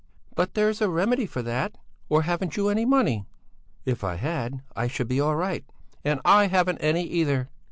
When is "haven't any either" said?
6.47-7.51